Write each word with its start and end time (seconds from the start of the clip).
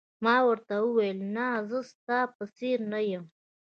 ما 0.23 0.35
ورته 0.47 0.73
وویل: 0.81 1.17
نه، 1.35 1.47
زه 1.69 1.79
ستا 1.91 2.19
په 2.35 2.43
څېر 2.57 2.77
نه 2.91 2.99
یم. 3.11 3.25